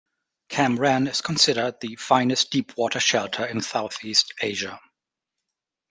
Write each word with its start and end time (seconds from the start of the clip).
Cam 0.49 0.79
Ranh 0.79 1.05
is 1.07 1.21
considered 1.21 1.79
the 1.79 1.95
finest 1.95 2.49
deepwater 2.49 2.99
shelter 2.99 3.45
in 3.45 3.61
Southeast 3.61 4.33
Asia. 4.41 4.79